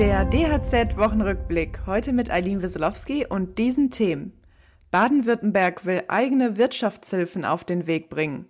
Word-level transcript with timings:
Der 0.00 0.24
DHZ-Wochenrückblick 0.24 1.80
heute 1.84 2.14
mit 2.14 2.30
Eileen 2.30 2.62
Wieselowski 2.62 3.26
und 3.26 3.58
diesen 3.58 3.90
Themen. 3.90 4.32
Baden-Württemberg 4.90 5.84
will 5.84 6.04
eigene 6.08 6.56
Wirtschaftshilfen 6.56 7.44
auf 7.44 7.64
den 7.64 7.86
Weg 7.86 8.08
bringen. 8.08 8.46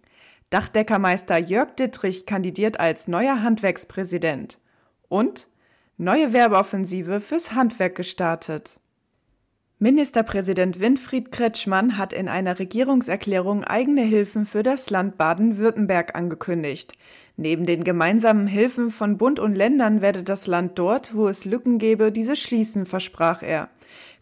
Dachdeckermeister 0.51 1.39
Jörg 1.39 1.75
Dittrich 1.75 2.25
kandidiert 2.25 2.79
als 2.79 3.09
neuer 3.09 3.43
Handwerkspräsident. 3.43 4.61
Und 5.09 5.49
neue 5.97 6.33
Werbeoffensive 6.33 7.21
fürs 7.21 7.53
Handwerk 7.53 7.97
gestartet. 7.97 8.79
Ministerpräsident 9.81 10.79
Winfried 10.79 11.33
Kretschmann 11.33 11.99
hat 11.99 12.13
in 12.13 12.29
einer 12.29 12.61
Regierungserklärung 12.61 13.65
eigene 13.65 14.03
Hilfen 14.03 14.47
für 14.47 14.63
das 14.63 14.91
Land 14.91 15.19
Baden-Württemberg 15.19 16.15
angekündigt. 16.15 16.93
Neben 17.37 17.67
den 17.67 17.85
gemeinsamen 17.85 18.47
Hilfen 18.47 18.91
von 18.91 19.17
Bund 19.17 19.39
und 19.39 19.55
Ländern 19.55 20.01
werde 20.01 20.23
das 20.23 20.47
Land 20.47 20.79
dort, 20.79 21.15
wo 21.15 21.29
es 21.29 21.45
Lücken 21.45 21.79
gebe, 21.79 22.13
diese 22.13 22.37
schließen, 22.37 22.87
versprach 22.87 23.43
er. 23.43 23.71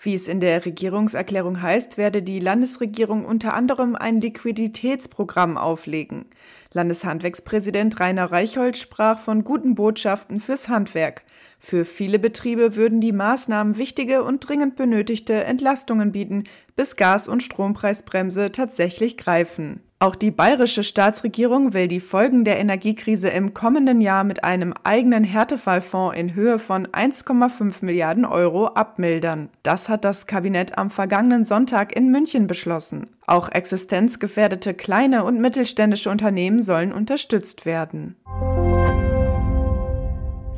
Wie 0.00 0.14
es 0.14 0.28
in 0.28 0.40
der 0.40 0.64
Regierungserklärung 0.64 1.60
heißt, 1.60 1.98
werde 1.98 2.22
die 2.22 2.38
Landesregierung 2.38 3.24
unter 3.24 3.54
anderem 3.54 3.96
ein 3.96 4.20
Liquiditätsprogramm 4.20 5.56
auflegen. 5.56 6.26
Landeshandwerkspräsident 6.72 7.98
Rainer 7.98 8.30
Reichhold 8.30 8.76
sprach 8.76 9.18
von 9.18 9.42
guten 9.42 9.74
Botschaften 9.74 10.38
fürs 10.38 10.68
Handwerk. 10.68 11.24
Für 11.58 11.84
viele 11.84 12.20
Betriebe 12.20 12.76
würden 12.76 13.00
die 13.00 13.12
Maßnahmen 13.12 13.76
wichtige 13.76 14.22
und 14.22 14.46
dringend 14.46 14.76
benötigte 14.76 15.42
Entlastungen 15.44 16.12
bieten, 16.12 16.44
bis 16.78 16.94
Gas- 16.94 17.26
und 17.26 17.42
Strompreisbremse 17.42 18.52
tatsächlich 18.52 19.16
greifen. 19.18 19.80
Auch 19.98 20.14
die 20.14 20.30
bayerische 20.30 20.84
Staatsregierung 20.84 21.74
will 21.74 21.88
die 21.88 21.98
Folgen 21.98 22.44
der 22.44 22.60
Energiekrise 22.60 23.30
im 23.30 23.52
kommenden 23.52 24.00
Jahr 24.00 24.22
mit 24.22 24.44
einem 24.44 24.72
eigenen 24.84 25.24
Härtefallfonds 25.24 26.16
in 26.16 26.36
Höhe 26.36 26.60
von 26.60 26.86
1,5 26.86 27.84
Milliarden 27.84 28.24
Euro 28.24 28.66
abmildern. 28.66 29.48
Das 29.64 29.88
hat 29.88 30.04
das 30.04 30.28
Kabinett 30.28 30.78
am 30.78 30.90
vergangenen 30.90 31.44
Sonntag 31.44 31.96
in 31.96 32.12
München 32.12 32.46
beschlossen. 32.46 33.08
Auch 33.26 33.48
existenzgefährdete 33.48 34.72
kleine 34.72 35.24
und 35.24 35.40
mittelständische 35.40 36.10
Unternehmen 36.10 36.62
sollen 36.62 36.92
unterstützt 36.92 37.66
werden. 37.66 38.14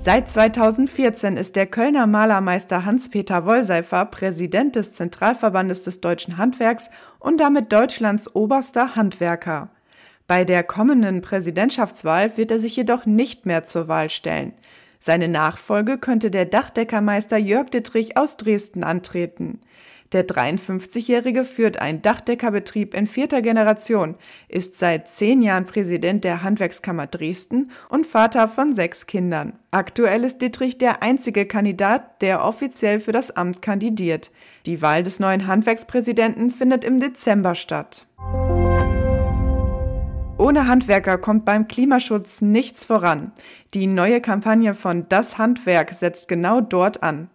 Seit 0.02 0.28
2014 0.28 1.36
ist 1.36 1.56
der 1.56 1.66
Kölner 1.66 2.06
Malermeister 2.06 2.86
Hans-Peter 2.86 3.44
Wollseifer 3.44 4.06
Präsident 4.06 4.74
des 4.74 4.94
Zentralverbandes 4.94 5.82
des 5.82 6.00
deutschen 6.00 6.38
Handwerks 6.38 6.88
und 7.18 7.38
damit 7.38 7.70
Deutschlands 7.70 8.34
oberster 8.34 8.96
Handwerker. 8.96 9.68
Bei 10.26 10.46
der 10.46 10.62
kommenden 10.62 11.20
Präsidentschaftswahl 11.20 12.38
wird 12.38 12.50
er 12.50 12.60
sich 12.60 12.76
jedoch 12.76 13.04
nicht 13.04 13.44
mehr 13.44 13.64
zur 13.64 13.88
Wahl 13.88 14.08
stellen. 14.08 14.54
Seine 15.00 15.28
Nachfolge 15.28 15.98
könnte 15.98 16.30
der 16.30 16.46
Dachdeckermeister 16.46 17.36
Jörg 17.36 17.68
Dittrich 17.68 18.16
aus 18.16 18.38
Dresden 18.38 18.84
antreten. 18.84 19.60
Der 20.12 20.26
53-Jährige 20.26 21.44
führt 21.44 21.80
einen 21.80 22.02
Dachdeckerbetrieb 22.02 22.94
in 22.94 23.06
vierter 23.06 23.42
Generation, 23.42 24.16
ist 24.48 24.74
seit 24.74 25.06
zehn 25.06 25.40
Jahren 25.40 25.66
Präsident 25.66 26.24
der 26.24 26.42
Handwerkskammer 26.42 27.06
Dresden 27.06 27.70
und 27.88 28.08
Vater 28.08 28.48
von 28.48 28.72
sechs 28.72 29.06
Kindern. 29.06 29.52
Aktuell 29.70 30.24
ist 30.24 30.42
Dittrich 30.42 30.78
der 30.78 31.04
einzige 31.04 31.46
Kandidat, 31.46 32.22
der 32.22 32.44
offiziell 32.44 32.98
für 32.98 33.12
das 33.12 33.30
Amt 33.30 33.62
kandidiert. 33.62 34.32
Die 34.66 34.82
Wahl 34.82 35.04
des 35.04 35.20
neuen 35.20 35.46
Handwerkspräsidenten 35.46 36.50
findet 36.50 36.82
im 36.82 36.98
Dezember 36.98 37.54
statt. 37.54 38.06
Ohne 40.38 40.66
Handwerker 40.66 41.18
kommt 41.18 41.44
beim 41.44 41.68
Klimaschutz 41.68 42.40
nichts 42.40 42.84
voran. 42.84 43.30
Die 43.74 43.86
neue 43.86 44.20
Kampagne 44.20 44.74
von 44.74 45.06
Das 45.08 45.38
Handwerk 45.38 45.92
setzt 45.92 46.26
genau 46.26 46.60
dort 46.60 47.04
an. 47.04 47.28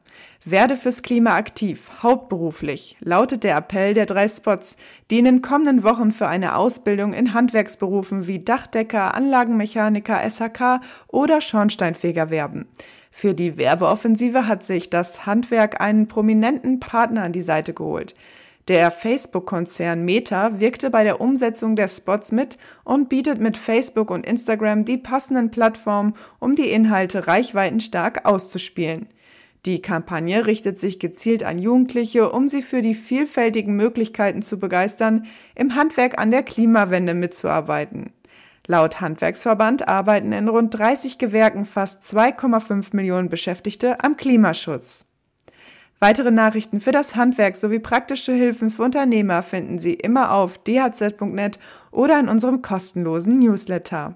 Werde 0.48 0.76
fürs 0.78 1.02
Klima 1.02 1.36
aktiv, 1.36 1.90
hauptberuflich, 2.04 2.98
lautet 3.00 3.44
der 3.44 3.58
Appell 3.58 3.96
der 3.96 4.06
drei 4.06 4.28
Spots, 4.28 4.78
die 5.10 5.18
in 5.18 5.26
den 5.26 5.42
kommenden 5.42 5.82
Wochen 5.82 6.12
für 6.12 6.28
eine 6.28 6.56
Ausbildung 6.56 7.14
in 7.14 7.34
Handwerksberufen 7.34 8.28
wie 8.28 8.40
Dachdecker, 8.40 9.16
Anlagenmechaniker, 9.16 10.20
SHK 10.30 10.82
oder 11.08 11.42
Schornsteinfeger 11.42 12.30
werben. 12.30 12.68
Für 13.10 13.34
die 13.34 13.58
Werbeoffensive 13.58 14.46
hat 14.46 14.64
sich 14.64 14.90
das 14.90 15.26
Handwerk 15.26 15.82
einen 15.82 16.08
prominenten 16.08 16.80
Partner 16.80 17.24
an 17.24 17.32
die 17.32 17.42
Seite 17.42 17.74
geholt. 17.74 18.14
Der 18.68 18.90
Facebook-Konzern 18.92 20.04
Meta 20.06 20.60
wirkte 20.60 20.90
bei 20.90 21.04
der 21.04 21.22
Umsetzung 21.22 21.76
der 21.76 21.88
Spots 21.88 22.32
mit 22.32 22.58
und 22.84 23.10
bietet 23.10 23.40
mit 23.40 23.58
Facebook 23.58 24.10
und 24.10 24.26
Instagram 24.26 24.86
die 24.86 24.98
passenden 24.98 25.50
Plattformen, 25.50 26.14
um 26.40 26.56
die 26.56 26.70
Inhalte 26.72 27.28
reichweitenstark 27.28 28.26
auszuspielen. 28.26 29.08
Die 29.66 29.82
Kampagne 29.82 30.46
richtet 30.46 30.80
sich 30.80 31.00
gezielt 31.00 31.44
an 31.44 31.58
Jugendliche, 31.58 32.32
um 32.32 32.48
sie 32.48 32.62
für 32.62 32.84
die 32.84 32.94
vielfältigen 32.94 33.76
Möglichkeiten 33.76 34.44
zu 34.44 34.60
begeistern, 34.60 35.26
im 35.56 35.76
Handwerk 35.76 36.20
an 36.20 36.30
der 36.30 36.44
Klimawende 36.44 37.16
mitzuarbeiten. 37.16 38.12
Laut 38.68 39.02
Handwerksverband 39.02 39.88
arbeiten 39.88 40.32
in 40.34 40.48
rund 40.48 40.78
30 40.78 41.18
Gewerken 41.18 41.66
fast 41.66 42.04
2,5 42.04 42.96
Millionen 42.96 43.30
Beschäftigte 43.30 44.04
am 44.04 44.18
Klimaschutz. 44.18 45.08
Weitere 46.00 46.30
Nachrichten 46.30 46.80
für 46.80 46.92
das 46.92 47.16
Handwerk 47.16 47.56
sowie 47.56 47.80
praktische 47.80 48.34
Hilfen 48.34 48.70
für 48.70 48.84
Unternehmer 48.84 49.42
finden 49.42 49.80
Sie 49.80 49.94
immer 49.94 50.34
auf 50.34 50.60
dhz.net 50.60 51.58
oder 51.92 52.20
in 52.20 52.28
unserem 52.28 52.62
kostenlosen 52.62 53.40
Newsletter. 53.40 54.16